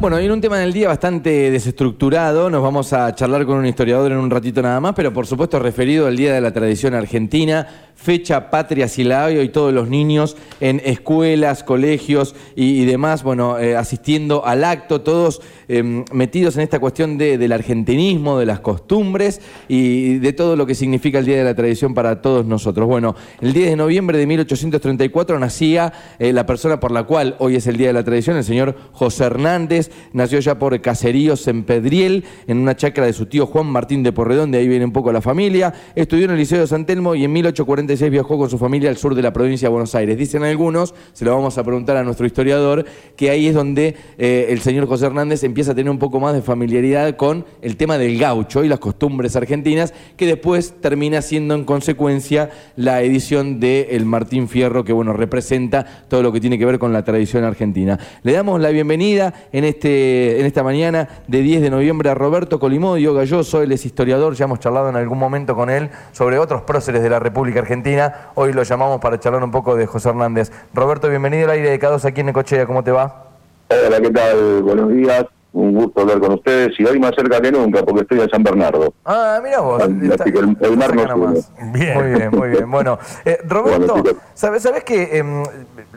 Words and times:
Bueno, 0.00 0.16
hay 0.16 0.30
un 0.30 0.40
tema 0.40 0.56
del 0.56 0.72
día 0.72 0.88
bastante 0.88 1.50
desestructurado. 1.50 2.48
Nos 2.48 2.62
vamos 2.62 2.94
a 2.94 3.14
charlar 3.14 3.44
con 3.44 3.58
un 3.58 3.66
historiador 3.66 4.10
en 4.10 4.16
un 4.16 4.30
ratito 4.30 4.62
nada 4.62 4.80
más, 4.80 4.94
pero 4.94 5.12
por 5.12 5.26
supuesto 5.26 5.58
referido 5.58 6.06
al 6.06 6.16
Día 6.16 6.32
de 6.32 6.40
la 6.40 6.54
Tradición 6.54 6.94
Argentina, 6.94 7.68
fecha 7.94 8.48
patria 8.48 8.88
Silabio 8.88 9.42
y 9.42 9.50
todos 9.50 9.74
los 9.74 9.90
niños 9.90 10.38
en 10.58 10.80
escuelas, 10.86 11.62
colegios 11.62 12.34
y, 12.56 12.86
demás, 12.86 13.22
bueno, 13.22 13.58
eh, 13.58 13.76
asistiendo 13.76 14.46
al 14.46 14.64
acto, 14.64 15.02
todos 15.02 15.42
em, 15.68 16.06
metidos 16.12 16.56
en 16.56 16.62
esta 16.62 16.78
cuestión 16.78 17.18
del 17.18 17.52
argentinismo, 17.52 18.38
de 18.38 18.46
las 18.46 18.60
costumbres 18.60 19.42
y 19.68 20.16
de 20.16 20.32
todo 20.32 20.56
lo 20.56 20.64
que 20.64 20.74
significa 20.74 21.18
el 21.18 21.26
Día 21.26 21.36
de 21.36 21.44
la 21.44 21.54
Tradición 21.54 21.92
para 21.92 22.22
todos 22.22 22.46
nosotros. 22.46 22.86
Bueno, 22.86 23.14
el 23.42 23.52
10 23.52 23.68
de 23.68 23.76
noviembre 23.76 24.16
de 24.16 24.26
1834 24.26 25.38
nacía 25.38 25.92
eh, 26.18 26.32
la 26.32 26.46
persona 26.46 26.80
por 26.80 26.90
la 26.90 27.02
cual 27.02 27.36
hoy 27.38 27.56
es 27.56 27.66
el 27.66 27.76
Día 27.76 27.88
de 27.88 27.92
la 27.92 28.04
Tradición, 28.04 28.38
el 28.38 28.44
señor 28.44 28.74
José 28.92 29.24
Hernández 29.24 29.89
nació 30.12 30.38
ya 30.40 30.58
por 30.58 30.80
Caseríos 30.80 31.46
en 31.48 31.64
Pedriel, 31.64 32.24
en 32.46 32.58
una 32.58 32.76
chacra 32.76 33.06
de 33.06 33.12
su 33.12 33.26
tío 33.26 33.46
Juan 33.46 33.66
Martín 33.66 34.02
de 34.02 34.12
Porredón, 34.12 34.50
de 34.50 34.58
ahí 34.58 34.68
viene 34.68 34.84
un 34.84 34.92
poco 34.92 35.12
la 35.12 35.20
familia. 35.20 35.72
Estudió 35.94 36.24
en 36.24 36.32
el 36.32 36.38
Liceo 36.38 36.60
de 36.60 36.66
San 36.66 36.86
Telmo 36.86 37.14
y 37.14 37.24
en 37.24 37.32
1846 37.32 38.10
viajó 38.10 38.38
con 38.38 38.50
su 38.50 38.58
familia 38.58 38.90
al 38.90 38.96
sur 38.96 39.14
de 39.14 39.22
la 39.22 39.32
provincia 39.32 39.68
de 39.68 39.72
Buenos 39.72 39.94
Aires. 39.94 40.16
Dicen 40.16 40.42
algunos, 40.42 40.94
se 41.12 41.24
lo 41.24 41.34
vamos 41.34 41.58
a 41.58 41.64
preguntar 41.64 41.96
a 41.96 42.04
nuestro 42.04 42.26
historiador, 42.26 42.84
que 43.16 43.30
ahí 43.30 43.48
es 43.48 43.54
donde 43.54 43.94
eh, 44.18 44.46
el 44.50 44.60
señor 44.60 44.86
José 44.86 45.06
Hernández 45.06 45.44
empieza 45.44 45.72
a 45.72 45.74
tener 45.74 45.90
un 45.90 45.98
poco 45.98 46.20
más 46.20 46.34
de 46.34 46.42
familiaridad 46.42 47.16
con 47.16 47.44
el 47.62 47.76
tema 47.76 47.98
del 47.98 48.18
gaucho 48.18 48.64
y 48.64 48.68
las 48.68 48.78
costumbres 48.78 49.36
argentinas, 49.36 49.94
que 50.16 50.26
después 50.26 50.74
termina 50.80 51.22
siendo 51.22 51.54
en 51.54 51.64
consecuencia 51.64 52.50
la 52.76 53.02
edición 53.02 53.60
de 53.60 53.88
El 53.92 54.04
Martín 54.04 54.48
Fierro, 54.48 54.84
que 54.84 54.92
bueno, 54.92 55.12
representa 55.12 55.84
todo 56.08 56.22
lo 56.22 56.32
que 56.32 56.40
tiene 56.40 56.58
que 56.58 56.66
ver 56.66 56.78
con 56.78 56.92
la 56.92 57.04
tradición 57.04 57.44
argentina. 57.44 57.98
Le 58.22 58.32
damos 58.32 58.60
la 58.60 58.70
bienvenida 58.70 59.32
en 59.52 59.64
este 59.64 59.79
este, 59.80 60.38
en 60.38 60.44
esta 60.44 60.62
mañana 60.62 61.08
de 61.26 61.40
10 61.40 61.62
de 61.62 61.70
noviembre 61.70 62.10
a 62.10 62.14
Roberto 62.14 62.58
Colimodio 62.58 63.14
Galloso, 63.14 63.62
él 63.62 63.72
es 63.72 63.86
historiador, 63.86 64.34
ya 64.34 64.44
hemos 64.44 64.60
charlado 64.60 64.90
en 64.90 64.96
algún 64.96 65.18
momento 65.18 65.56
con 65.56 65.70
él 65.70 65.88
sobre 66.12 66.38
otros 66.38 66.60
próceres 66.62 67.02
de 67.02 67.08
la 67.08 67.18
República 67.18 67.60
Argentina, 67.60 68.28
hoy 68.34 68.52
lo 68.52 68.62
llamamos 68.62 69.00
para 69.00 69.18
charlar 69.18 69.42
un 69.42 69.50
poco 69.50 69.76
de 69.76 69.86
José 69.86 70.10
Hernández. 70.10 70.52
Roberto, 70.74 71.08
bienvenido 71.08 71.44
al 71.44 71.52
aire 71.52 71.70
de 71.70 71.80
K2 71.80 72.04
aquí 72.04 72.20
en 72.20 72.26
Necochea, 72.26 72.66
¿cómo 72.66 72.84
te 72.84 72.90
va? 72.90 73.24
Hola, 73.70 74.02
¿qué 74.02 74.10
tal? 74.10 74.62
Buenos 74.62 74.90
días 74.90 75.24
un 75.52 75.74
gusto 75.74 76.02
hablar 76.02 76.20
con 76.20 76.32
ustedes 76.34 76.78
y 76.78 76.84
hoy 76.84 76.98
más 76.98 77.12
cerca 77.16 77.40
que 77.40 77.50
nunca 77.50 77.82
porque 77.84 78.02
estoy 78.02 78.20
en 78.20 78.30
San 78.30 78.42
Bernardo. 78.42 78.92
Ah, 79.04 79.40
mira 79.42 79.60
vos. 79.60 79.82
el, 79.82 80.76
mar 80.76 80.94
no 80.94 81.34
Bien. 81.72 81.94
Muy 81.94 82.14
bien, 82.14 82.30
muy 82.30 82.48
bien. 82.50 82.70
Bueno, 82.70 82.98
eh, 83.24 83.38
Roberto, 83.48 84.02
¿sabes, 84.34 84.62
sabes 84.62 84.84
que 84.84 85.18
em, 85.18 85.42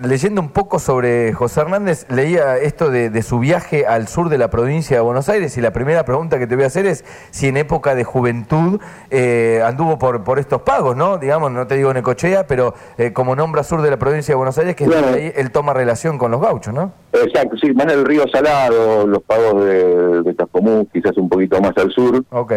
leyendo 0.01 0.41
un 0.41 0.49
poco 0.49 0.79
sobre 0.79 1.33
José 1.33 1.61
Hernández, 1.61 2.07
leía 2.09 2.57
esto 2.57 2.89
de, 2.89 3.21
su 3.21 3.39
viaje 3.39 3.85
al 3.85 4.07
sur 4.07 4.29
de 4.29 4.37
la 4.37 4.49
provincia 4.49 4.97
de 4.97 5.01
Buenos 5.01 5.29
Aires 5.29 5.57
y 5.57 5.61
la 5.61 5.71
primera 5.71 6.03
pregunta 6.03 6.39
que 6.39 6.47
te 6.47 6.55
voy 6.55 6.65
a 6.65 6.67
hacer 6.67 6.85
es 6.85 7.05
si 7.31 7.47
en 7.47 7.57
época 7.57 7.95
de 7.95 8.03
juventud 8.03 8.81
eh, 9.09 9.61
anduvo 9.65 9.97
por, 9.97 10.23
por 10.23 10.39
estos 10.39 10.63
pagos, 10.63 10.97
¿no? 10.97 11.17
Digamos, 11.17 11.51
no 11.51 11.67
te 11.67 11.75
digo 11.75 11.93
Necochea, 11.93 12.47
pero 12.47 12.73
eh, 12.97 13.13
como 13.13 13.35
nombra 13.35 13.63
sur 13.63 13.81
de 13.81 13.89
la 13.89 13.97
provincia 13.97 14.33
de 14.33 14.35
Buenos 14.35 14.57
Aires, 14.57 14.75
que 14.75 14.85
ahí 14.85 15.31
él 15.35 15.51
toma 15.51 15.73
relación 15.73 16.17
con 16.17 16.31
los 16.31 16.41
gauchos, 16.41 16.73
¿no? 16.73 16.91
Exacto, 17.13 17.55
sí, 17.61 17.71
más 17.73 17.85
en 17.85 17.91
el 17.91 18.05
río 18.05 18.23
Salado, 18.31 19.05
los 19.05 19.21
pagos 19.23 19.42
de, 19.53 20.23
de 20.23 20.35
Chascomú, 20.35 20.87
quizás 20.91 21.17
un 21.17 21.29
poquito 21.29 21.59
más 21.61 21.77
al 21.77 21.91
sur. 21.91 22.23
Ok. 22.29 22.53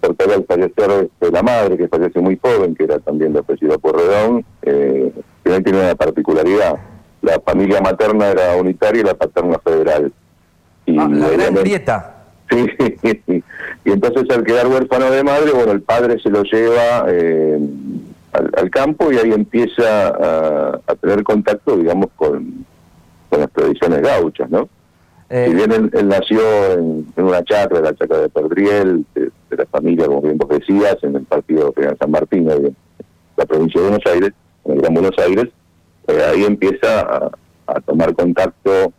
Porque 0.00 0.24
al 0.24 0.44
fallecer 0.44 1.10
de 1.20 1.30
la 1.30 1.42
madre, 1.42 1.76
que 1.76 1.88
falleció 1.88 2.20
muy 2.20 2.38
joven, 2.42 2.74
que 2.74 2.84
era 2.84 2.98
también 2.98 3.32
de 3.32 3.38
apellido 3.38 3.78
Porredón, 3.78 4.44
eh, 4.62 5.12
tiene 5.44 5.80
una 5.80 5.94
particularidad. 5.94 6.76
La 7.22 7.40
familia 7.40 7.80
materna 7.80 8.28
era 8.28 8.56
unitaria 8.56 9.00
y 9.00 9.04
la 9.04 9.14
paterna 9.14 9.58
federal. 9.58 10.12
Y 10.86 10.98
ah, 10.98 11.08
la 11.10 11.28
gran 11.30 11.54
grieta. 11.54 12.10
Sí, 12.50 12.66
y 13.84 13.90
entonces 13.90 14.28
al 14.30 14.44
quedar 14.44 14.66
huérfano 14.66 15.10
de 15.10 15.24
madre, 15.24 15.52
bueno, 15.52 15.72
el 15.72 15.80
padre 15.80 16.18
se 16.20 16.28
lo 16.28 16.42
lleva 16.42 17.06
eh, 17.08 17.58
al, 18.32 18.70
campo 18.70 19.10
y 19.10 19.16
ahí 19.16 19.32
empieza 19.32 20.08
a, 20.08 20.80
a 20.86 20.94
tener 20.96 21.22
contacto, 21.22 21.78
digamos, 21.78 22.08
con, 22.16 22.66
con 23.30 23.40
las 23.40 23.50
tradiciones 23.50 24.02
gauchas, 24.02 24.50
¿no? 24.50 24.68
Eh, 25.34 25.46
si 25.48 25.54
bien 25.54 25.72
él, 25.72 26.08
nació 26.08 26.40
en, 26.74 27.12
una 27.16 27.42
chacra, 27.42 27.80
la 27.80 27.92
chacra 27.92 28.18
de 28.18 28.28
Perdriel, 28.28 29.04
de, 29.16 29.32
la 29.50 29.66
familia, 29.66 30.06
como 30.06 30.22
bien 30.22 30.38
vos 30.38 30.48
decías, 30.48 30.96
en 31.02 31.16
el 31.16 31.24
partido 31.24 31.74
de 31.76 31.96
San 31.96 32.12
Martín, 32.12 32.46
de 32.46 32.72
la 33.36 33.44
provincia 33.44 33.80
de 33.80 33.88
Buenos 33.88 34.06
Aires, 34.12 34.32
en 34.64 34.72
el 34.72 34.80
Gran 34.80 34.94
Buenos 34.94 35.18
Aires, 35.18 35.46
eh, 36.06 36.22
ahí 36.30 36.44
empieza 36.44 37.32
a, 37.66 37.80
tomar 37.80 38.14
contacto 38.14 38.92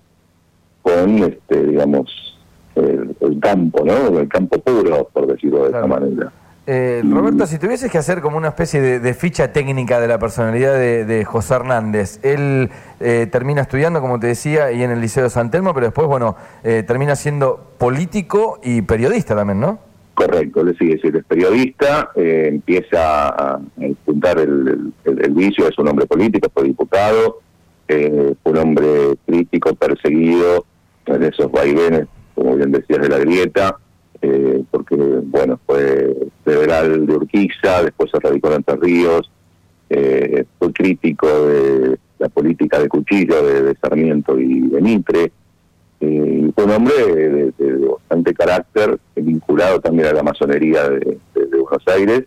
con, 0.82 1.20
este 1.20 1.68
digamos, 1.68 2.38
el, 2.76 3.40
campo, 3.40 3.86
¿no? 3.86 4.20
El 4.20 4.28
campo 4.28 4.60
puro, 4.60 5.08
por 5.14 5.28
decirlo 5.28 5.64
de 5.64 5.70
esa 5.70 5.88
manera. 5.88 6.34
Eh, 6.68 7.04
Roberto, 7.08 7.46
si 7.46 7.60
tuvieses 7.60 7.92
que 7.92 8.00
hacer 8.00 8.22
como 8.22 8.38
una 8.38 8.48
especie 8.48 8.82
de, 8.82 9.14
ficha 9.14 9.54
técnica 9.54 10.00
de 10.00 10.08
la 10.08 10.18
personalidad 10.18 10.74
de, 10.74 11.26
José 11.26 11.56
Hernández, 11.56 12.20
él 12.24 12.70
eh, 13.00 13.28
termina 13.32 13.62
estudiando, 13.62 14.02
como 14.02 14.20
te 14.20 14.28
decía, 14.28 14.72
y 14.72 14.82
en 14.82 14.90
el 14.90 15.00
Liceo 15.00 15.24
de 15.24 15.30
San 15.30 15.52
Telmo, 15.52 15.76
pero 15.76 15.88
después, 15.88 16.08
bueno, 16.08 16.36
eh, 16.64 16.84
termina 16.86 17.16
siendo 17.16 17.74
político 17.78 18.60
y 18.64 18.82
periodista 18.82 19.36
también, 19.36 19.60
¿no? 19.60 19.80
Correcto, 20.16 20.64
le 20.64 20.74
sigue 20.76 20.98
siendo 20.98 21.22
periodista, 21.24 22.10
empieza 22.16 23.28
a, 23.28 23.60
juntar 24.06 24.40
el, 24.40 24.94
vicio, 25.32 25.68
es 25.68 25.78
un 25.78 25.90
hombre 25.90 26.08
político, 26.08 26.50
fue 26.52 26.64
diputado, 26.64 27.42
fue 27.86 28.52
un 28.52 28.58
hombre 28.58 29.18
crítico, 29.28 29.76
perseguido, 29.76 30.66
en 31.06 31.24
esos 31.24 31.52
vaivenes, 31.52 32.08
como 32.34 32.56
bien 32.56 32.72
decías, 32.72 33.02
de 33.02 33.10
la 33.10 33.20
grieta 33.20 33.78
eh, 34.26 34.64
porque 34.72 34.96
bueno 34.96 35.60
fue 35.66 36.16
federal 36.44 37.06
de 37.06 37.14
Urquiza, 37.14 37.84
después 37.84 38.10
se 38.12 38.20
radicó 38.20 38.48
en 38.48 38.56
Entre 38.56 38.76
Ríos, 38.76 39.30
eh, 39.90 40.46
fue 40.58 40.74
crítico 40.74 41.28
de 41.48 41.98
la 42.18 42.30
política 42.30 42.80
de 42.80 42.90
cuchillo 42.90 43.46
de, 43.46 43.76
Sarmiento 43.76 44.40
y 44.40 44.62
de 44.62 44.82
Mitre, 44.82 45.32
eh, 46.02 46.52
fue 46.56 46.64
un 46.64 46.72
hombre 46.72 46.94
de, 47.58 47.88
bastante 47.88 48.34
carácter, 48.34 48.98
vinculado 49.16 49.80
también 49.80 50.08
a 50.08 50.14
la 50.14 50.24
masonería 50.24 50.90
de, 50.90 51.20
Buenos 51.36 51.88
Aires, 51.88 52.24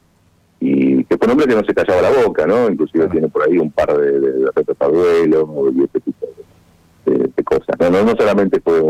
y 0.61 1.05
que 1.05 1.17
fue 1.17 1.27
un 1.27 1.33
hombre 1.33 1.47
que 1.47 1.55
no 1.55 1.65
se 1.65 1.75
callaba 1.75 2.03
la 2.03 2.25
boca, 2.25 2.47
¿no? 2.47 2.69
Inclusive 2.69 3.09
tiene 3.09 3.29
por 3.29 3.43
ahí 3.43 3.59
un 3.59 3.71
par 3.71 3.97
de, 3.97 4.21
de, 4.21 4.31
de 4.31 5.73
y 5.75 5.85
ese 5.85 6.01
tipo 6.01 6.27
de, 7.07 7.45
cosas. 7.45 7.77
No, 7.79 7.91
no, 7.91 8.05
no 8.05 8.17
solamente 8.17 8.61
fue 8.61 8.83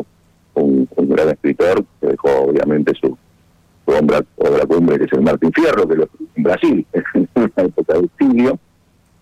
un, 0.63 0.89
gran 0.97 1.31
escritor 1.31 1.85
dejó 2.09 2.29
obviamente 2.43 2.93
su, 2.95 3.17
su 3.85 3.93
obra, 3.93 4.21
obra 4.37 4.67
cumbre 4.67 4.99
que 4.99 5.05
es 5.05 5.13
el 5.13 5.23
Martín 5.23 5.53
Fierro, 5.53 5.87
que 5.87 5.97
lo 5.97 6.09
en 6.35 6.43
Brasil, 6.43 6.87
en 7.15 7.29
una 7.35 7.53
época 7.57 7.95
de 7.95 8.05
exilio, 8.05 8.59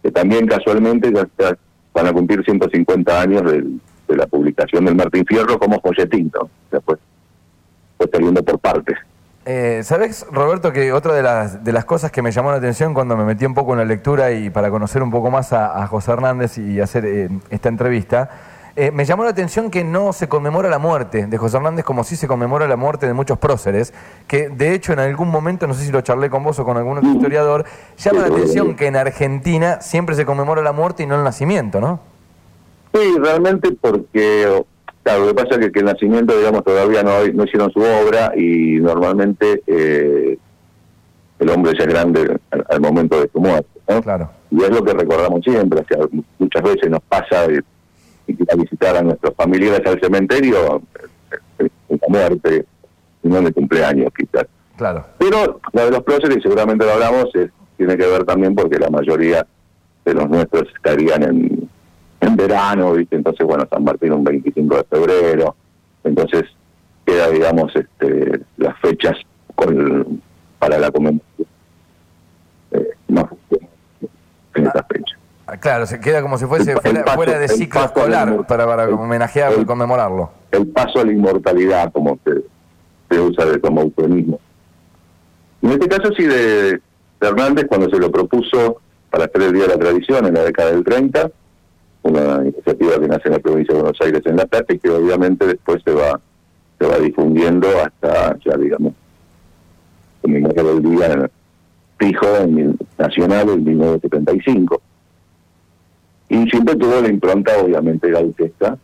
que 0.02 0.10
también 0.10 0.46
casualmente 0.46 1.12
ya, 1.12 1.56
van 1.92 2.06
a 2.06 2.12
cumplir 2.12 2.44
150 2.44 3.20
años 3.20 3.42
de 3.42 4.16
la 4.16 4.26
publicación 4.26 4.84
del 4.84 4.94
Martín 4.94 5.24
Fierro 5.26 5.58
como 5.58 5.80
folletín, 5.80 6.30
¿no? 6.34 6.48
Después 6.70 6.98
fue 7.96 8.08
saliendo 8.12 8.42
por 8.42 8.58
partes. 8.58 8.96
Eh, 9.48 9.82
¿Sabes, 9.84 10.26
Roberto, 10.32 10.72
que 10.72 10.92
otra 10.92 11.14
de 11.14 11.22
las, 11.22 11.62
de 11.62 11.72
las 11.72 11.84
cosas 11.84 12.10
que 12.10 12.20
me 12.20 12.32
llamó 12.32 12.50
la 12.50 12.56
atención 12.56 12.94
cuando 12.94 13.16
me 13.16 13.24
metí 13.24 13.46
un 13.46 13.54
poco 13.54 13.74
en 13.74 13.78
la 13.78 13.84
lectura 13.84 14.32
y 14.32 14.50
para 14.50 14.70
conocer 14.70 15.04
un 15.04 15.12
poco 15.12 15.30
más 15.30 15.52
a, 15.52 15.86
José 15.86 16.10
Hernández 16.10 16.58
y 16.58 16.80
hacer 16.80 17.06
eh, 17.06 17.28
esta 17.50 17.68
entrevista, 17.68 18.28
eh, 18.78 18.90
me 18.90 19.06
llamó 19.06 19.24
la 19.24 19.30
atención 19.30 19.70
que 19.70 19.84
no 19.84 20.12
se 20.12 20.28
conmemora 20.28 20.68
la 20.68 20.78
muerte 20.78 21.26
de 21.26 21.38
José 21.38 21.56
Hernández 21.56 21.82
como 21.82 22.04
si 22.04 22.14
se 22.14 22.28
conmemora 22.28 22.68
la 22.68 22.76
muerte 22.76 23.06
de 23.06 23.14
muchos 23.14 23.38
próceres, 23.38 23.94
que 24.28 24.50
de 24.50 24.74
hecho 24.74 24.92
en 24.92 24.98
algún 24.98 25.28
momento, 25.28 25.66
no 25.66 25.72
sé 25.72 25.86
si 25.86 25.90
lo 25.90 26.02
charlé 26.02 26.28
con 26.28 26.44
vos 26.44 26.58
o 26.58 26.64
con 26.66 26.76
algún 26.76 26.98
otro 26.98 27.10
historiador, 27.10 27.64
llama 27.96 28.20
la 28.20 28.26
atención 28.26 28.76
que 28.76 28.86
en 28.86 28.96
Argentina 28.96 29.80
siempre 29.80 30.14
se 30.14 30.26
conmemora 30.26 30.60
la 30.60 30.72
muerte 30.72 31.04
y 31.04 31.06
no 31.06 31.14
el 31.14 31.24
nacimiento, 31.24 31.80
¿no? 31.80 32.00
Sí, 32.92 33.16
realmente 33.18 33.72
porque, 33.80 34.62
claro, 35.02 35.20
lo 35.24 35.28
que 35.28 35.42
pasa 35.42 35.58
es 35.58 35.72
que, 35.72 35.78
el 35.78 35.86
nacimiento, 35.86 36.36
digamos, 36.36 36.62
todavía 36.62 37.02
no, 37.02 37.26
no 37.32 37.44
hicieron 37.44 37.70
su 37.72 37.80
obra 37.80 38.32
y 38.36 38.78
normalmente 38.80 39.62
eh, 39.66 40.36
el 41.38 41.48
hombre 41.48 41.72
ya 41.78 41.84
es 41.84 41.88
grande 41.88 42.38
al, 42.50 42.80
momento 42.82 43.22
de 43.22 43.30
su 43.32 43.40
muerte, 43.40 43.70
¿no? 43.88 44.02
Claro. 44.02 44.28
Y 44.50 44.62
es 44.62 44.70
lo 44.70 44.84
que 44.84 44.92
recordamos 44.92 45.40
siempre, 45.42 45.82
muchas 46.38 46.62
veces 46.62 46.90
nos 46.90 47.02
pasa 47.04 47.46
a 48.28 48.56
visitar 48.56 48.96
a 48.96 49.02
nuestros 49.02 49.34
familiares 49.34 49.86
al 49.86 50.00
cementerio, 50.00 50.82
en 51.58 51.70
la 51.88 52.08
muerte, 52.08 52.66
no 53.22 53.38
el 53.38 53.54
cumpleaños 53.54 54.12
quizás. 54.16 54.46
Claro. 54.76 55.06
Pero 55.18 55.60
lo 55.72 55.84
de 55.84 55.90
los 55.90 56.02
próceres, 56.02 56.42
seguramente 56.42 56.84
lo 56.84 56.92
hablamos, 56.92 57.30
tiene 57.76 57.96
que 57.96 58.06
ver 58.06 58.24
también 58.24 58.54
porque 58.54 58.78
la 58.78 58.90
mayoría 58.90 59.46
de 60.04 60.14
los 60.14 60.28
nuestros 60.28 60.64
estarían 60.74 61.22
en, 61.22 61.70
en 62.20 62.36
verano, 62.36 62.92
¿viste? 62.92 63.16
Entonces, 63.16 63.46
bueno, 63.46 63.66
San 63.70 63.84
Martín 63.84 64.12
un 64.12 64.24
25 64.24 64.76
de 64.76 64.84
febrero, 64.84 65.56
entonces 66.04 66.44
queda, 67.04 67.28
digamos, 67.30 67.74
este, 67.74 68.40
las 68.56 68.78
fechas 68.80 69.16
con 69.54 70.20
para 70.58 70.78
la 70.78 70.90
conmemoración. 70.90 71.46
Eh, 72.72 72.90
en 74.56 74.66
esa 74.66 74.84
fecha. 74.84 75.15
Claro, 75.60 75.86
se 75.86 76.00
queda 76.00 76.22
como 76.22 76.38
si 76.38 76.44
fuese 76.46 76.72
El- 76.72 76.78
fuera, 76.78 77.04
paso- 77.04 77.16
fuera 77.16 77.38
de 77.38 77.48
ciclo 77.48 77.84
escolar 77.84 78.46
para, 78.46 78.66
para 78.66 78.88
homenajear 78.88 79.52
y 79.60 79.64
conmemorarlo. 79.64 80.30
El 80.50 80.66
paso 80.68 81.00
a 81.00 81.04
la 81.04 81.12
inmortalidad, 81.12 81.92
como 81.92 82.18
se, 82.24 82.42
se 83.10 83.20
usa 83.20 83.44
de, 83.44 83.60
como 83.60 83.82
eufemismo. 83.82 84.40
En 85.62 85.70
este 85.70 85.88
caso 85.88 86.12
sí 86.16 86.24
de, 86.24 86.72
de 86.72 86.80
Hernández 87.20 87.66
cuando 87.68 87.88
se 87.88 87.98
lo 87.98 88.10
propuso 88.10 88.80
para 89.10 89.26
hacer 89.26 89.42
el 89.42 89.52
Día 89.52 89.62
de 89.62 89.68
la 89.68 89.78
Tradición 89.78 90.26
en 90.26 90.34
la 90.34 90.42
década 90.42 90.72
del 90.72 90.82
30, 90.84 91.30
una 92.02 92.42
iniciativa 92.44 92.98
que 93.00 93.08
nace 93.08 93.22
en 93.28 93.32
la 93.34 93.38
provincia 93.38 93.74
de 93.74 93.80
Buenos 93.82 94.00
Aires 94.00 94.22
en 94.26 94.36
La 94.36 94.46
Plata 94.46 94.72
y 94.74 94.78
que 94.78 94.90
obviamente 94.90 95.46
después 95.46 95.82
se 95.84 95.92
va 95.92 96.20
se 96.78 96.86
va 96.86 96.98
difundiendo 96.98 97.68
hasta 97.82 98.36
ya 98.44 98.56
digamos 98.56 98.92
conmemorar 100.22 100.66
el 100.66 100.82
día 100.82 101.30
fijo 101.98 102.26
en 102.42 102.58
el 102.58 102.76
nacional 102.98 103.48
en 103.48 103.64
1975 103.64 104.80
y 106.28 106.48
siempre 106.50 106.76
tuvo 106.76 107.00
la 107.00 107.08
impronta 107.08 107.52
obviamente 107.62 108.10
gauchesca 108.10 108.76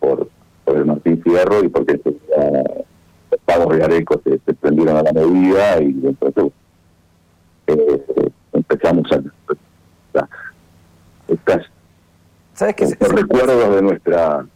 por, 0.00 0.28
por 0.64 0.76
el 0.76 0.86
Martín 0.86 1.20
Fierro 1.22 1.62
y 1.64 1.68
porque 1.68 1.98
se- 1.98 2.16
ah, 2.38 2.62
los 3.30 3.40
pagos 3.44 3.76
de 3.76 3.84
Areco 3.84 4.20
se, 4.24 4.38
se 4.44 4.54
prendieron 4.54 4.96
a 4.96 5.02
la 5.02 5.12
medida 5.12 5.82
y 5.82 5.86
entonces 6.04 6.44
eh, 7.66 8.04
eh, 8.16 8.30
empezamos 8.52 9.10
a, 9.12 10.18
a- 10.20 10.28
estas 11.28 11.62
¿Sabes 12.52 12.74
qué? 12.76 12.84
estos 12.84 13.08
recuerdos 13.08 13.74
de 13.74 13.82
nuestra 13.82 14.46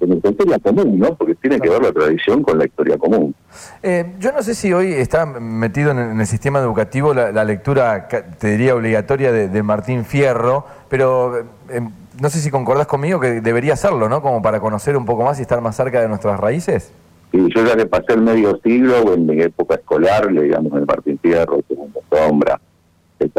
de 0.00 0.06
nuestra 0.06 0.30
historia 0.30 0.58
común, 0.58 0.98
¿no? 0.98 1.14
Porque 1.14 1.34
tiene 1.36 1.60
que 1.60 1.68
ver 1.68 1.82
la 1.82 1.92
tradición 1.92 2.42
con 2.42 2.58
la 2.58 2.64
historia 2.66 2.96
común. 2.98 3.33
Eh, 3.82 4.14
yo 4.18 4.32
no 4.32 4.42
sé 4.42 4.54
si 4.54 4.72
hoy 4.72 4.92
está 4.92 5.26
metido 5.26 5.90
en 5.90 6.20
el, 6.20 6.26
sistema 6.26 6.58
educativo 6.58 7.14
la, 7.14 7.44
lectura, 7.44 8.08
te 8.08 8.48
diría, 8.48 8.74
obligatoria 8.74 9.32
de, 9.32 9.62
Martín 9.62 10.04
Fierro, 10.04 10.64
pero 10.88 11.38
eh, 11.38 11.44
eh, 11.70 11.80
no 12.20 12.30
sé 12.30 12.38
si 12.38 12.50
concordás 12.50 12.86
conmigo 12.86 13.20
que 13.20 13.40
debería 13.40 13.74
hacerlo, 13.74 14.08
¿no? 14.08 14.22
Como 14.22 14.42
para 14.42 14.60
conocer 14.60 14.96
un 14.96 15.04
poco 15.04 15.24
más 15.24 15.38
y 15.38 15.42
estar 15.42 15.60
más 15.60 15.76
cerca 15.76 16.00
de 16.00 16.08
nuestras 16.08 16.38
raíces. 16.38 16.92
Yo 17.32 17.64
ya 17.66 17.76
que 17.76 17.86
pasé 17.86 18.12
el 18.12 18.22
medio 18.22 18.60
siglo, 18.62 19.12
en 19.12 19.26
mi 19.26 19.40
época 19.42 19.74
escolar, 19.74 20.30
leíamos 20.30 20.72
el 20.74 20.86
Martín 20.86 21.18
Fierro, 21.20 21.60
Segundo 21.66 22.00
Sombra, 22.08 22.60
el 23.18 23.32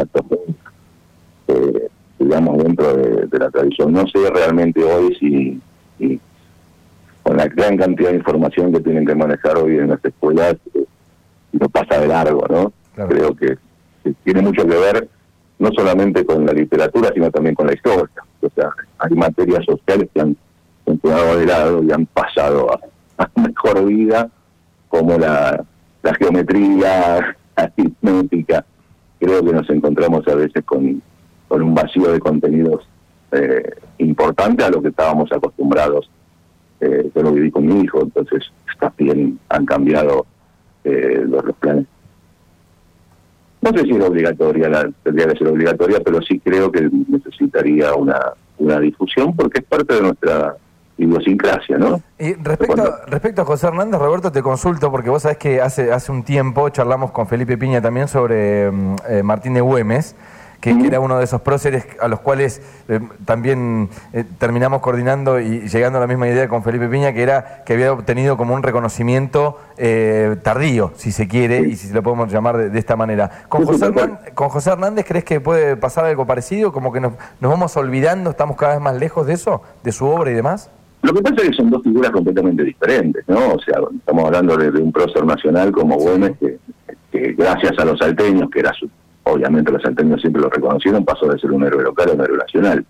eh, 1.48 1.88
digamos, 2.18 2.62
dentro 2.62 2.94
de, 2.94 3.38
la 3.38 3.50
tradición. 3.50 3.92
No 3.92 4.06
sé 4.06 4.30
realmente 4.30 4.82
hoy 4.82 5.14
si 5.18 5.60
con 7.26 7.36
la 7.36 7.48
gran 7.48 7.76
cantidad 7.76 8.10
de 8.10 8.18
información 8.18 8.72
que 8.72 8.78
tienen 8.78 9.04
que 9.04 9.16
manejar 9.16 9.58
hoy 9.58 9.78
en 9.78 9.88
las 9.88 10.04
escuelas, 10.04 10.54
eh, 10.74 10.84
no 11.50 11.68
pasa 11.68 12.00
de 12.00 12.06
largo, 12.06 12.46
¿no? 12.48 12.72
Claro. 12.94 13.10
Creo 13.10 13.34
que, 13.34 13.58
que 14.04 14.12
tiene 14.22 14.42
mucho 14.42 14.64
que 14.64 14.76
ver 14.76 15.08
no 15.58 15.70
solamente 15.72 16.24
con 16.24 16.46
la 16.46 16.52
literatura, 16.52 17.10
sino 17.12 17.28
también 17.32 17.56
con 17.56 17.66
la 17.66 17.74
historia. 17.74 18.22
O 18.40 18.48
sea, 18.54 18.70
hay 18.98 19.16
materias 19.16 19.64
sociales 19.64 20.08
que 20.14 20.20
han, 20.20 20.36
han 20.86 20.98
quedado 20.98 21.36
de 21.36 21.46
lado 21.46 21.82
y 21.82 21.90
han 21.90 22.06
pasado 22.06 22.70
a, 22.72 22.78
a 23.24 23.40
mejor 23.40 23.84
vida, 23.84 24.28
como 24.86 25.18
la, 25.18 25.64
la 26.04 26.14
geometría, 26.14 27.34
la 27.56 27.62
aritmética. 27.64 28.64
Creo 29.18 29.44
que 29.44 29.52
nos 29.52 29.68
encontramos 29.68 30.28
a 30.28 30.34
veces 30.36 30.64
con, 30.64 31.02
con 31.48 31.60
un 31.60 31.74
vacío 31.74 32.12
de 32.12 32.20
contenidos 32.20 32.86
eh, 33.32 33.68
importante 33.98 34.62
a 34.62 34.70
lo 34.70 34.80
que 34.80 34.90
estábamos 34.90 35.32
acostumbrados. 35.32 36.08
Eh, 36.80 37.10
yo 37.14 37.22
lo 37.22 37.32
viví 37.32 37.50
con 37.50 37.66
mi 37.66 37.82
hijo, 37.82 38.02
entonces 38.02 38.44
también 38.78 39.38
han 39.48 39.64
cambiado 39.64 40.26
eh, 40.84 41.24
los, 41.26 41.44
los 41.44 41.56
planes 41.56 41.86
no 43.66 43.76
sé 43.76 43.84
si 43.84 43.90
es 43.90 44.02
obligatoria, 44.02 44.68
la, 44.68 44.90
tendría 45.02 45.26
que 45.28 45.38
ser 45.38 45.48
obligatoria, 45.48 46.00
pero 46.04 46.20
sí 46.22 46.38
creo 46.40 46.70
que 46.70 46.88
necesitaría 47.08 47.94
una, 47.94 48.20
una 48.58 48.78
difusión 48.80 49.34
porque 49.34 49.60
es 49.60 49.64
parte 49.64 49.94
de 49.94 50.02
nuestra 50.02 50.56
idiosincrasia, 50.98 51.76
¿no? 51.76 52.00
Y 52.18 52.34
respecto, 52.34 52.76
Bueno. 52.76 52.90
respecto 53.06 53.42
a 53.42 53.44
José 53.44 53.66
Hernández, 53.66 54.00
Roberto, 54.00 54.32
te 54.32 54.42
consulto, 54.42 54.90
porque 54.90 55.10
vos 55.10 55.22
sabés 55.22 55.38
que 55.38 55.60
hace, 55.60 55.92
hace 55.92 56.12
un 56.12 56.22
tiempo 56.22 56.68
charlamos 56.70 57.10
con 57.10 57.26
Felipe 57.26 57.58
Piña 57.58 57.82
también 57.82 58.08
sobre 58.08 58.70
mm, 58.70 58.96
eh, 59.08 59.22
Martín 59.22 59.54
de 59.54 59.60
Güemes, 59.60 60.16
que, 60.60 60.70
era 60.86 61.00
uno 61.00 61.18
de 61.18 61.24
esos 61.24 61.40
próceres 61.40 61.86
a 62.00 62.08
los 62.08 62.20
cuales 62.20 62.62
eh, 62.88 63.00
también 63.24 63.88
eh, 64.12 64.24
terminamos 64.38 64.80
coordinando 64.80 65.40
y 65.40 65.68
llegando 65.68 65.98
a 65.98 66.00
la 66.00 66.06
misma 66.06 66.28
idea 66.28 66.48
con 66.48 66.62
Felipe 66.62 66.88
Piña, 66.88 67.12
que 67.12 67.22
era 67.22 67.62
que 67.64 67.74
había 67.74 67.92
obtenido 67.92 68.36
como 68.36 68.54
un 68.54 68.62
reconocimiento 68.62 69.58
eh, 69.76 70.36
tardío, 70.42 70.92
si 70.96 71.12
se 71.12 71.28
quiere, 71.28 71.60
y 71.60 71.76
si 71.76 71.92
lo 71.92 72.02
podemos 72.02 72.32
llamar 72.32 72.56
de, 72.56 72.70
de 72.70 72.78
esta 72.78 72.96
manera. 72.96 73.30
¿Con 73.48 73.62
Sí, 73.62 73.72
José. 73.72 73.86
Hernández, 73.86 74.34
¿Con 74.34 74.48
José 74.48 74.70
Hernández 74.70 75.04
crees 75.06 75.24
que 75.24 75.40
puede 75.40 75.76
pasar 75.76 76.04
algo 76.04 76.26
parecido? 76.26 76.72
Como 76.72 76.92
que 76.92 77.00
nos, 77.00 77.12
nos 77.40 77.50
vamos 77.50 77.76
olvidando, 77.76 78.30
estamos 78.30 78.56
cada 78.56 78.74
vez 78.74 78.82
más 78.82 78.96
lejos 78.96 79.26
de 79.26 79.34
eso, 79.34 79.62
de 79.82 79.92
su 79.92 80.06
obra 80.06 80.30
y 80.30 80.34
demás. 80.34 80.70
Lo 81.02 81.12
que 81.12 81.22
pasa 81.22 81.36
es 81.36 81.50
que 81.50 81.56
son 81.56 81.70
dos 81.70 81.82
figuras 81.82 82.10
completamente 82.10 82.64
diferentes, 82.64 83.22
¿no? 83.28 83.54
O 83.54 83.60
sea, 83.60 83.78
estamos 83.96 84.24
hablando 84.24 84.56
de, 84.56 84.72
de 84.72 84.82
un 84.82 84.90
prócer 84.90 85.24
nacional 85.24 85.70
como 85.70 85.96
Güemes, 85.96 86.32
que, 86.38 86.58
que 87.12 87.32
gracias 87.32 87.78
a 87.78 87.84
los 87.84 87.98
salteños, 87.98 88.50
que 88.50 88.60
era 88.60 88.72
su, 88.72 88.88
obviamente 89.26 89.72
los 89.72 89.82
salteños 89.82 90.20
siempre 90.20 90.42
lo 90.42 90.48
reconocieron, 90.48 91.04
pasó 91.04 91.26
de 91.26 91.38
ser 91.38 91.50
un 91.50 91.64
héroe 91.64 91.82
local 91.82 92.10
a 92.10 92.14
un 92.14 92.20
héroe 92.20 92.38
nacional. 92.38 92.84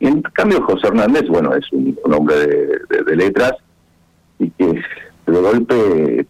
Y 0.00 0.06
en 0.06 0.22
cambio 0.22 0.62
José 0.62 0.88
Hernández, 0.88 1.26
bueno, 1.28 1.54
es 1.54 1.70
un, 1.72 1.98
hombre 2.12 2.36
de, 2.36 3.16
letras 3.16 3.54
y 4.38 4.50
que 4.50 4.66
de 5.26 5.40
golpe, 5.40 6.26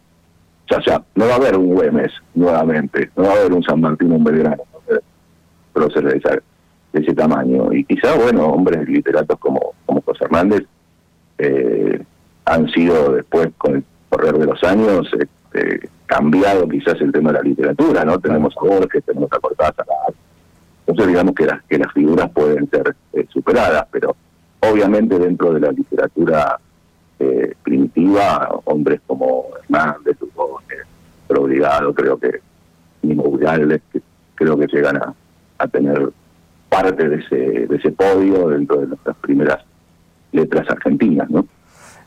ya, 0.71 0.79
ya, 0.87 1.03
no 1.15 1.27
va 1.27 1.33
a 1.33 1.37
haber 1.37 1.57
un 1.57 1.75
Güemes 1.75 2.13
nuevamente, 2.35 3.11
no 3.17 3.25
va 3.25 3.31
a 3.31 3.41
haber 3.41 3.53
un 3.53 3.63
San 3.63 3.81
Martín, 3.81 4.13
un 4.13 4.25
Belgrano, 4.25 4.63
haber 4.87 5.03
próceres 5.73 6.23
de, 6.23 6.43
ese 7.01 7.15
tamaño. 7.15 7.73
Y 7.73 7.85
quizá, 7.85 8.15
bueno, 8.17 8.47
hombres 8.47 8.89
literatos 8.89 9.39
como, 9.39 9.75
como 9.85 10.01
José 10.03 10.25
Hernández 10.25 10.65
eh, 11.39 12.03
han 12.45 12.69
sido 12.71 13.13
después, 13.13 13.49
con 13.59 13.77
el 13.77 13.85
correr 14.09 14.39
de 14.39 14.47
los 14.47 14.63
años, 14.65 15.11
este, 15.59 15.89
cambiado 16.07 16.69
quizás 16.69 17.01
el 17.01 17.13
tema 17.13 17.33
de 17.33 17.39
la 17.39 17.43
literatura, 17.43 18.05
¿no? 18.05 18.19
Tenemos 18.19 18.55
a 18.57 18.61
Borges, 18.65 19.05
tenemos 19.05 19.31
a 19.33 19.39
Cortázar, 19.39 19.87
entonces 20.87 21.07
digamos 21.07 21.35
que 21.35 21.47
las, 21.47 21.63
que 21.65 21.79
las 21.79 21.93
figuras 21.93 22.31
pueden 22.31 22.69
ser 22.71 22.97
eh, 23.13 23.27
superadas, 23.29 23.87
pero 23.91 24.17
obviamente 24.61 25.19
dentro 25.19 25.53
de 25.53 25.61
la 25.61 25.71
literatura 25.71 26.59
eh, 27.19 27.55
primitiva, 27.63 28.61
hombres 28.65 29.01
como 29.07 29.47
Hernández, 29.63 30.17
Obligado, 31.31 31.95
creo 31.95 32.19
que, 32.19 32.41
Inmobulables, 33.03 33.83
que 33.93 34.01
creo 34.35 34.59
que 34.59 34.67
llegan 34.67 34.97
a, 34.97 35.15
a 35.59 35.69
tener 35.69 36.11
parte 36.69 37.09
de 37.09 37.17
ese, 37.17 37.67
de 37.67 37.77
ese 37.77 37.93
podio 37.93 38.49
dentro 38.49 38.79
de 38.79 38.89
nuestras 38.89 39.17
primeras 39.19 39.63
letras 40.33 40.69
argentinas, 40.69 41.31
¿no? 41.31 41.47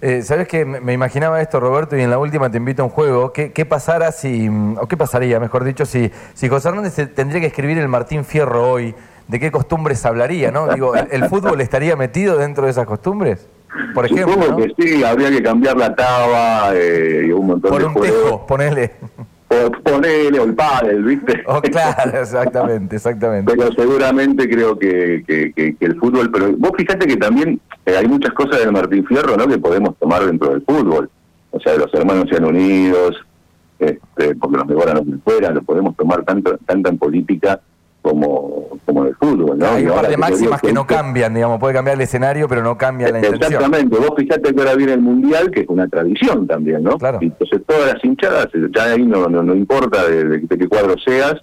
Eh, 0.01 0.23
¿Sabes 0.23 0.47
que 0.47 0.65
me 0.65 0.93
imaginaba 0.93 1.41
esto, 1.41 1.59
Roberto, 1.59 1.95
y 1.95 2.01
en 2.01 2.09
la 2.09 2.17
última 2.17 2.49
te 2.49 2.57
invito 2.57 2.81
a 2.81 2.85
un 2.85 2.91
juego? 2.91 3.31
¿Qué, 3.31 3.51
qué 3.51 3.65
pasara 3.65 4.11
si, 4.11 4.49
o 4.49 4.87
qué 4.87 4.97
pasaría, 4.97 5.39
mejor 5.39 5.63
dicho, 5.63 5.85
si, 5.85 6.11
si 6.33 6.49
José 6.49 6.69
Hernández 6.69 7.13
tendría 7.13 7.39
que 7.39 7.47
escribir 7.47 7.77
el 7.77 7.87
Martín 7.87 8.25
Fierro 8.25 8.71
hoy? 8.71 8.95
¿De 9.27 9.39
qué 9.39 9.51
costumbres 9.51 10.03
hablaría, 10.05 10.51
no? 10.51 10.67
Digo, 10.73 10.95
¿el, 10.95 11.07
el 11.11 11.29
fútbol 11.29 11.61
estaría 11.61 11.95
metido 11.95 12.37
dentro 12.37 12.65
de 12.65 12.71
esas 12.71 12.85
costumbres? 12.85 13.47
Por 13.93 14.05
ejemplo, 14.05 14.33
Supongo 14.33 14.51
¿no? 14.51 14.57
que 14.57 14.73
sí, 14.77 15.03
habría 15.03 15.29
que 15.29 15.41
cambiar 15.41 15.77
la 15.77 15.95
taba 15.95 16.71
eh, 16.73 17.25
y 17.27 17.31
un 17.31 17.47
montón 17.47 17.71
Por 17.71 17.79
de 17.81 17.87
un 17.87 17.93
juegos. 17.93 18.23
tejo, 18.23 18.47
ponele. 18.47 18.91
O 19.53 19.71
ponele, 19.83 20.39
o 20.39 20.43
el 20.45 20.53
pádel, 20.53 21.03
¿viste? 21.03 21.43
Oh, 21.45 21.61
claro, 21.61 22.19
exactamente, 22.19 22.95
exactamente. 22.95 23.53
pero 23.55 23.71
seguramente 23.73 24.49
creo 24.49 24.77
que, 24.79 25.23
que, 25.27 25.51
que- 25.53 25.75
que 25.75 25.85
el 25.85 25.99
fútbol, 25.99 26.31
pero 26.31 26.53
vos 26.57 26.71
fíjate 26.77 27.05
que 27.05 27.17
también 27.17 27.59
eh, 27.85 27.95
hay 27.97 28.07
muchas 28.07 28.33
cosas 28.33 28.59
del 28.59 28.71
Martín 28.71 29.05
Fierro, 29.05 29.35
¿no? 29.35 29.47
Que 29.47 29.57
podemos 29.57 29.97
tomar 29.97 30.25
dentro 30.25 30.51
del 30.51 30.61
fútbol. 30.61 31.09
O 31.51 31.59
sea, 31.59 31.75
los 31.75 31.93
hermanos 31.93 32.27
sean 32.29 32.45
unidos, 32.45 33.15
este, 33.79 34.35
porque 34.35 34.57
los 34.57 34.67
mejoran 34.67 35.01
no 35.05 35.17
fuera, 35.23 35.49
lo 35.51 35.61
podemos 35.63 35.97
tomar 35.97 36.23
tanto 36.23 36.57
tanto 36.65 36.89
en 36.89 36.97
política 36.97 37.59
como, 38.01 38.67
como 38.85 39.03
en 39.03 39.07
el 39.09 39.15
fútbol, 39.15 39.57
¿no? 39.59 39.67
Hay 39.67 39.85
un 39.85 39.93
par 39.93 40.07
de 40.09 40.17
máximas 40.17 40.61
que 40.61 40.73
no 40.73 40.85
cambian, 40.87 41.33
digamos, 41.33 41.59
puede 41.59 41.73
cambiar 41.73 41.95
el 41.97 42.01
escenario, 42.01 42.47
pero 42.47 42.63
no 42.63 42.77
cambia 42.77 43.09
la 43.11 43.19
intención. 43.19 43.53
Exactamente, 43.53 43.97
vos 43.97 44.13
fijate 44.17 44.53
que 44.53 44.59
ahora 44.59 44.75
viene 44.75 44.93
el 44.93 45.01
Mundial, 45.01 45.51
que 45.51 45.61
es 45.61 45.67
una 45.69 45.87
tradición 45.87 46.47
también, 46.47 46.83
¿no? 46.83 46.97
Claro. 46.97 47.19
Entonces 47.21 47.61
todas 47.67 47.93
las 47.93 48.03
hinchadas, 48.03 48.47
ya 48.75 48.83
ahí 48.85 49.05
no, 49.05 49.27
no, 49.27 49.43
no 49.43 49.53
importa 49.55 50.07
de, 50.07 50.23
de- 50.25 50.39
de 50.39 50.57
qué 50.57 50.67
cuadro 50.67 50.95
seas, 50.97 51.35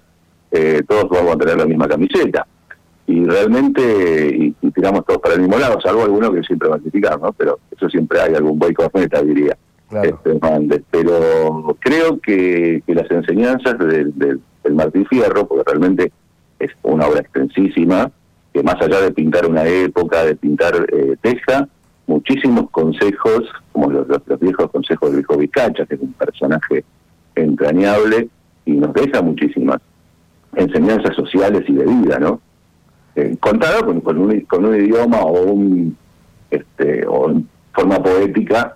eh, 0.51 0.81
todos 0.87 1.09
vamos 1.09 1.35
a 1.35 1.37
tener 1.37 1.57
la 1.57 1.65
misma 1.65 1.87
camiseta. 1.87 2.45
Y 3.07 3.25
realmente, 3.25 3.81
y, 4.35 4.55
y 4.61 4.71
tiramos 4.71 5.03
todos 5.05 5.19
para 5.19 5.33
el 5.35 5.41
mismo 5.41 5.57
lado, 5.57 5.79
salvo 5.81 6.03
alguno 6.03 6.31
que 6.31 6.43
siempre 6.43 6.69
va 6.69 6.75
a 6.75 6.79
criticar, 6.79 7.19
¿no? 7.19 7.33
Pero 7.33 7.57
eso 7.75 7.89
siempre 7.89 8.19
hay, 8.21 8.35
algún 8.35 8.59
boy 8.59 8.71
corneta, 8.73 9.21
diría. 9.23 9.57
Claro. 9.89 10.09
Este, 10.23 10.83
pero 10.91 11.75
creo 11.79 12.19
que, 12.19 12.83
que 12.85 12.93
las 12.93 13.09
enseñanzas 13.09 13.79
del, 13.79 14.15
del, 14.19 14.39
del 14.63 14.73
Martín 14.75 15.07
Fierro, 15.07 15.47
porque 15.47 15.63
realmente 15.65 16.11
es 16.59 16.71
una 16.83 17.07
obra 17.07 17.21
extensísima, 17.21 18.11
que 18.53 18.63
más 18.63 18.75
allá 18.81 19.01
de 19.01 19.11
pintar 19.11 19.45
una 19.45 19.65
época, 19.65 20.23
de 20.25 20.35
pintar 20.35 20.73
eh, 20.91 21.15
Teja, 21.21 21.67
muchísimos 22.07 22.69
consejos, 22.71 23.43
como 23.71 23.89
los, 23.91 24.07
los- 24.07 24.39
viejos 24.39 24.69
consejos 24.71 25.09
del 25.11 25.19
viejo 25.19 25.37
Vizcacha, 25.37 25.85
que 25.85 25.95
es 25.95 26.01
un 26.01 26.13
personaje 26.13 26.83
entrañable, 27.35 28.27
y 28.65 28.71
nos 28.73 28.93
deja 28.93 29.21
muchísimas 29.21 29.79
enseñanzas 30.55 31.15
sociales 31.15 31.63
y 31.67 31.73
de 31.73 31.85
vida, 31.85 32.19
¿no? 32.19 32.41
Eh, 33.15 33.35
contada 33.39 33.81
con, 33.83 34.01
con, 34.01 34.17
un, 34.17 34.39
con 34.41 34.65
un 34.65 34.75
idioma 34.75 35.19
o 35.21 35.41
un 35.43 35.97
este 36.51 37.05
o 37.07 37.29
en 37.29 37.47
forma 37.73 38.01
poética 38.01 38.75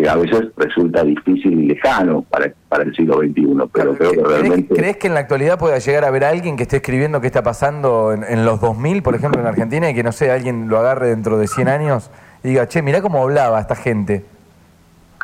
que 0.00 0.08
a 0.08 0.16
veces 0.16 0.48
resulta 0.56 1.04
difícil 1.04 1.60
y 1.60 1.66
lejano 1.66 2.22
para, 2.22 2.52
para 2.68 2.84
el 2.84 2.94
siglo 2.94 3.18
XXI, 3.18 3.46
pero 3.72 3.94
creo 3.94 4.12
que 4.12 4.22
realmente... 4.22 4.74
¿Crees 4.74 4.96
que 4.96 5.08
en 5.08 5.14
la 5.14 5.20
actualidad 5.20 5.58
pueda 5.58 5.78
llegar 5.78 6.04
a 6.04 6.08
haber 6.08 6.24
alguien 6.24 6.56
que 6.56 6.62
esté 6.62 6.76
escribiendo 6.76 7.20
qué 7.20 7.26
está 7.26 7.42
pasando 7.42 8.12
en, 8.12 8.24
en, 8.24 8.44
los 8.44 8.60
2000, 8.60 9.02
por 9.02 9.14
ejemplo, 9.14 9.40
en 9.40 9.46
Argentina, 9.46 9.90
y 9.90 9.94
que 9.94 10.02
no 10.02 10.12
sé, 10.12 10.30
alguien 10.30 10.68
lo 10.68 10.78
agarre 10.78 11.08
dentro 11.08 11.38
de 11.38 11.46
100 11.46 11.68
años 11.68 12.10
y 12.42 12.48
diga, 12.48 12.66
che, 12.66 12.80
mirá 12.82 13.02
cómo 13.02 13.22
hablaba 13.22 13.60
esta 13.60 13.74
gente? 13.74 14.24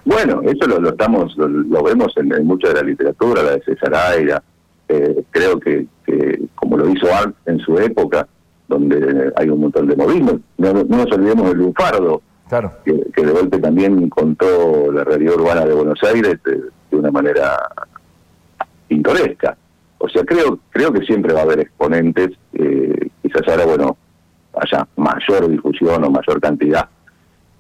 Bueno, 0.05 0.43
eso 0.43 0.69
lo, 0.69 0.79
lo 0.79 0.91
estamos 0.91 1.37
lo, 1.37 1.83
vemos 1.83 2.13
en, 2.17 2.33
en, 2.33 2.47
mucha 2.47 2.69
de 2.69 2.75
la 2.75 2.83
literatura, 2.83 3.43
la 3.43 3.53
de 3.53 3.63
César 3.63 3.95
Aira, 3.95 4.43
eh, 4.89 5.25
creo 5.31 5.59
que, 5.59 5.87
que, 6.05 6.43
como 6.55 6.77
lo 6.77 6.89
hizo 6.91 7.13
Art 7.13 7.35
en 7.47 7.59
su 7.61 7.79
época, 7.79 8.29
donde 8.69 9.33
hay 9.37 9.49
un 9.49 9.61
montón 9.61 9.87
de 9.87 9.97
movimientos. 9.97 10.41
No, 10.59 10.73
no 10.73 10.85
nos 10.85 11.13
olvidemos 11.13 11.49
del 11.49 11.59
Lunfardo, 11.59 12.23
claro. 12.49 12.73
que, 12.85 13.07
que, 13.15 13.25
de 13.25 13.33
golpe 13.33 13.59
también 13.59 14.09
contó 14.09 14.91
la 14.93 15.05
realidad 15.05 15.35
urbana 15.35 15.65
de 15.65 15.75
Buenos 15.75 16.03
Aires 16.03 16.39
de, 16.45 16.97
una 16.97 17.11
manera 17.11 17.57
pintoresca. 18.89 19.57
O 19.99 20.09
sea, 20.09 20.25
creo 20.25 20.59
creo 20.71 20.93
que 20.93 21.05
siempre 21.05 21.33
va 21.33 21.41
a 21.41 21.43
haber 21.45 21.61
exponentes, 21.61 22.31
eh, 22.55 23.09
quizás 23.23 23.43
ahora, 23.49 23.67
bueno, 23.67 23.97
haya 24.55 24.87
mayor 24.97 25.49
difusión 25.49 26.05
o 26.05 26.11
mayor 26.11 26.41
cantidad. 26.41 26.89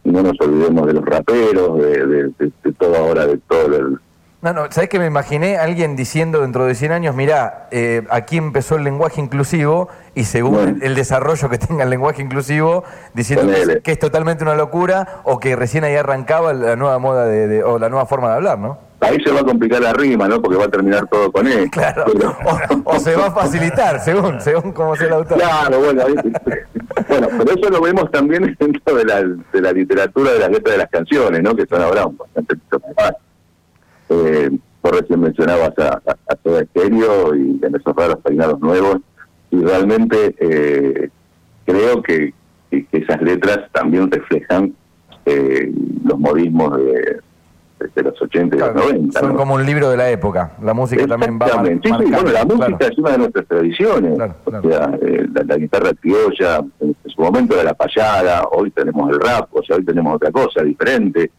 No 0.04 0.22
nos 0.22 0.40
olvidemos 0.40 0.86
de 0.86 0.92
los 0.94 1.04
raperos, 1.04 1.78
de, 1.78 2.06
de, 2.06 2.52
de 2.62 2.72
todo 2.72 2.96
ahora, 2.96 3.26
de 3.26 3.38
todo 3.38 3.76
el, 3.76 3.98
no, 4.46 4.52
no, 4.52 4.70
¿sabés 4.70 4.88
que 4.88 4.98
me 5.00 5.06
imaginé 5.06 5.56
alguien 5.56 5.96
diciendo 5.96 6.42
dentro 6.42 6.66
de 6.66 6.74
100 6.74 6.92
años, 6.92 7.16
mirá, 7.16 7.66
eh, 7.72 8.04
aquí 8.10 8.36
empezó 8.36 8.76
el 8.76 8.84
lenguaje 8.84 9.20
inclusivo 9.20 9.88
y 10.14 10.24
según 10.24 10.54
bueno. 10.54 10.78
el 10.82 10.94
desarrollo 10.94 11.48
que 11.48 11.58
tenga 11.58 11.82
el 11.82 11.90
lenguaje 11.90 12.22
inclusivo, 12.22 12.84
diciendo 13.12 13.52
que, 13.52 13.80
que, 13.80 13.92
es 13.92 13.98
totalmente 13.98 14.44
una 14.44 14.54
locura 14.54 15.20
o 15.24 15.40
que 15.40 15.56
recién 15.56 15.82
ahí 15.82 15.96
arrancaba 15.96 16.52
la 16.52 16.76
nueva 16.76 16.98
moda 17.00 17.26
de, 17.26 17.48
de, 17.48 17.64
o 17.64 17.78
la 17.78 17.88
nueva 17.88 18.06
forma 18.06 18.28
de 18.28 18.34
hablar, 18.34 18.58
¿no? 18.58 18.78
Ahí 19.00 19.18
se 19.22 19.30
va 19.30 19.40
a 19.40 19.44
complicar 19.44 19.80
la 19.82 19.92
rima, 19.92 20.26
¿no? 20.26 20.40
Porque 20.40 20.56
va 20.56 20.64
a 20.64 20.70
terminar 20.70 21.06
todo 21.08 21.30
con 21.30 21.46
él. 21.46 21.70
Claro. 21.70 22.04
Pero... 22.06 22.36
O, 22.84 22.96
o, 22.96 22.98
se 23.00 23.14
va 23.16 23.26
a 23.26 23.30
facilitar, 23.30 24.00
según, 24.00 24.40
según 24.40 24.72
cómo 24.72 24.96
sea 24.96 25.08
el 25.08 25.12
autor. 25.14 25.38
Claro, 25.38 25.80
bueno, 25.80 26.02
ahí, 26.06 26.14
bueno, 27.08 27.28
pero 27.38 27.52
eso 27.52 27.70
lo 27.70 27.80
vemos 27.80 28.10
también 28.10 28.56
dentro 28.58 28.94
de 28.94 29.04
la, 29.04 29.22
de 29.22 29.60
la 29.60 29.72
literatura 29.72 30.32
de 30.32 30.38
las 30.38 30.50
letras 30.50 30.72
de 30.74 30.78
las 30.78 30.90
canciones, 30.90 31.42
¿no? 31.42 31.54
Que 31.54 31.66
son 31.66 31.82
ahora 31.82 32.06
eh, 34.08 34.50
vos 34.82 35.00
recién 35.00 35.20
mencionabas 35.20 35.72
a, 35.78 35.94
a, 35.94 36.16
a 36.28 36.36
Soda 36.42 36.62
Estéreo 36.62 37.34
y 37.34 37.60
en 37.62 37.74
esos 37.74 37.94
raros 37.96 38.18
peinados 38.22 38.60
nuevos, 38.60 38.98
y 39.50 39.62
realmente 39.62 40.34
eh, 40.38 41.10
creo 41.64 42.02
que, 42.02 42.34
esas 42.92 43.22
letras 43.22 43.70
también 43.72 44.10
reflejan 44.10 44.74
eh, 45.24 45.72
los 46.04 46.18
modismos 46.18 46.76
de, 46.76 47.20
de, 47.94 48.02
los 48.02 48.20
80 48.20 48.54
y 48.54 48.58
claro, 48.58 48.74
los 48.74 48.84
90. 48.86 49.20
Son 49.20 49.32
¿no? 49.32 49.36
como 49.36 49.54
un 49.54 49.64
libro 49.64 49.88
de 49.88 49.96
la 49.96 50.10
época, 50.10 50.52
la 50.60 50.74
música 50.74 51.06
también 51.06 51.38
va 51.40 51.46
sí, 51.46 51.80
sí, 51.82 51.90
bueno, 51.90 52.32
la 52.32 52.44
música 52.44 52.76
claro. 52.76 52.92
es 52.92 52.98
una 52.98 53.10
de 53.12 53.18
nuestras 53.18 53.46
tradiciones, 53.46 54.14
claro, 54.16 54.34
o 54.44 54.68
sea, 54.68 54.98
eh, 55.00 55.26
la, 55.32 55.42
la, 55.44 55.56
guitarra 55.56 55.90
criolla, 55.98 56.64
en, 56.80 56.96
su 57.06 57.22
momento 57.22 57.54
era 57.54 57.64
la 57.64 57.74
payada, 57.74 58.42
hoy 58.50 58.70
tenemos 58.72 59.10
el 59.10 59.20
rap, 59.20 59.48
o 59.52 59.62
sea, 59.62 59.76
hoy 59.76 59.84
tenemos 59.84 60.16
otra 60.16 60.30
cosa 60.30 60.62
diferente, 60.62 61.30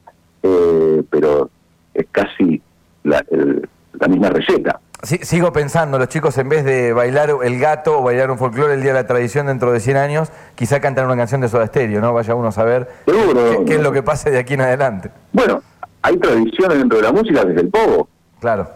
eh, 0.41 1.03
pero 1.09 1.51
es 1.97 2.07
casi 2.11 2.61
la, 3.03 3.23
el, 3.31 3.67
la 3.99 4.07
misma 4.07 4.29
receta. 4.29 4.79
Sí, 5.03 5.19
sigo 5.21 5.51
pensando, 5.53 5.99
los 5.99 6.07
chicos 6.07 6.37
en 6.37 6.49
vez 6.49 6.65
de 6.65 6.91
bailar 6.91 7.31
el 7.43 7.59
gato 7.59 7.99
o 7.99 8.03
bailar 8.03 8.31
un 8.31 8.37
folclore 8.37 8.73
el 8.73 8.81
Día 8.81 8.93
de 8.93 9.01
la 9.01 9.07
Tradición 9.07 9.45
dentro 9.45 9.71
de 9.71 9.79
100 9.79 9.97
años, 9.97 10.31
quizá 10.55 10.79
cantan 10.79 11.05
una 11.05 11.15
canción 11.15 11.39
de 11.41 11.49
Soda 11.49 11.67
Stereo, 11.67 12.01
¿no? 12.01 12.13
Vaya 12.13 12.33
uno 12.33 12.47
a 12.47 12.51
saber 12.51 12.87
Seguro, 13.05 13.59
qué, 13.59 13.65
qué, 13.65 13.75
es 13.75 13.81
lo 13.81 13.91
que 13.91 14.01
pasa 14.01 14.29
de 14.29 14.39
aquí 14.39 14.55
en 14.55 14.61
adelante. 14.61 15.11
Bueno, 15.33 15.61
hay 16.01 16.17
tradiciones 16.17 16.79
dentro 16.79 16.97
de 16.97 17.03
la 17.03 17.11
música 17.11 17.43
desde 17.43 17.61
el 17.61 17.69
pogo. 17.69 18.07
Claro. 18.39 18.67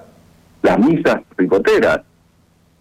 Las 0.61 0.77
misas 0.77 1.21
ricoteras. 1.37 2.01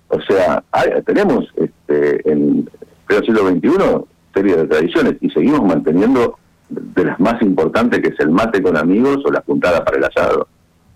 O 0.08 0.20
sea, 0.22 0.62
hay, 0.72 0.90
tenemos 1.06 1.46
este, 1.56 2.30
en 2.30 2.68
el 3.08 3.24
siglo 3.24 3.48
XXI 3.48 4.04
serie 4.34 4.56
de 4.56 4.66
tradiciones 4.66 5.16
y 5.20 5.30
seguimos 5.30 5.62
manteniendo 5.62 6.38
de 6.70 7.04
las 7.04 7.20
más 7.20 7.40
importantes 7.42 8.00
que 8.00 8.08
es 8.08 8.20
el 8.20 8.30
mate 8.30 8.62
con 8.62 8.76
amigos 8.76 9.18
o 9.24 9.30
la 9.30 9.40
puntada 9.40 9.84
para 9.84 9.98
el 9.98 10.04
asado. 10.04 10.48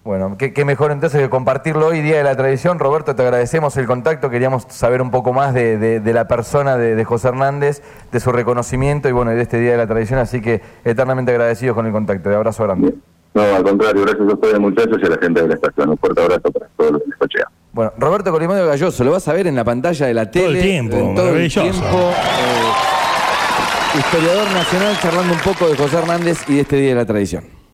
Bueno, 0.05 0.37
qué, 0.39 0.53
qué, 0.53 0.67
mejor 0.67 0.93
entonces 0.93 1.19
que 1.19 1.31
compartirlo 1.31 1.87
hoy, 1.87 2.03
Día 2.03 2.19
de 2.19 2.25
la 2.25 2.37
Tradición. 2.37 2.79
Roberto, 2.79 3.17
te 3.17 3.23
agradecemos 3.23 3.75
el 3.79 3.87
contacto, 3.87 4.29
queríamos 4.29 4.67
saber 4.69 5.01
un 5.01 5.11
poco 5.11 5.33
más 5.33 5.55
de, 5.55 5.79
de, 5.79 6.01
de 6.01 6.13
la 6.13 6.29
persona 6.29 6.77
de, 6.77 6.95
de, 6.95 7.05
José 7.05 7.29
Hernández, 7.29 7.83
de 8.13 8.21
su 8.21 8.31
reconocimiento 8.31 9.09
y 9.09 9.13
bueno, 9.13 9.31
de 9.31 9.41
este 9.41 9.59
Día 9.59 9.73
de 9.73 9.79
la 9.79 9.87
Tradición, 9.87 10.19
así 10.19 10.43
que 10.43 10.61
eternamente 10.85 11.33
agradecidos 11.33 11.75
con 11.75 11.87
el 11.87 11.93
contacto. 11.93 12.29
De 12.29 12.37
abrazo 12.37 12.65
grande. 12.65 12.91
Bien. 12.91 13.03
No, 13.33 13.43
al 13.43 13.65
contrario, 13.65 14.03
gracias 14.03 14.29
a 14.29 14.33
ustedes 14.33 14.61
muchachos 14.61 14.99
y 15.03 15.07
a 15.07 15.09
la 15.09 15.19
gente 15.19 15.43
de 15.43 15.49
la 15.49 15.55
estación. 15.55 15.89
Un 15.89 15.99
fuerte 15.99 16.23
abrazo 16.23 16.53
para 16.53 16.67
todos 16.77 16.93
los 16.93 17.03
que 17.03 17.11
escuchan. 17.11 17.45
Bueno, 17.73 17.93
Roberto 17.99 18.31
Colimadio 18.31 18.67
Galloso, 18.67 19.03
lo 19.03 19.11
vas 19.11 19.27
a 19.27 19.33
ver 19.33 19.49
en 19.49 19.57
la 19.57 19.65
pantalla 19.65 20.07
de 20.07 20.15
la 20.15 20.31
tele. 20.31 20.45
Todo 20.45 20.55
el 20.55 20.63
tiempo, 20.63 20.97
en 20.97 21.15
todo 21.17 21.35
el 21.35 21.53
tiempo. 21.53 21.83
Eh, 21.83 22.94
historiador 23.99 24.51
nacional 24.51 24.99
charlando 25.01 25.35
un 25.35 25.41
poco 25.41 25.69
de 25.69 25.77
José 25.77 25.99
Hernández 25.99 26.39
y 26.49 26.55
de 26.55 26.61
este 26.63 26.77
Día 26.77 26.91
de 26.91 26.95
la 26.97 27.07
Tradición. 27.07 27.64